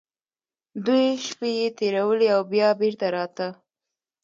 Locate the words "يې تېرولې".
1.59-2.27